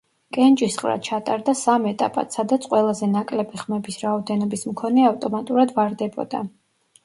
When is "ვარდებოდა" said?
5.81-6.47